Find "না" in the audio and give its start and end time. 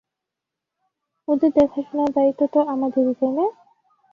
3.37-3.45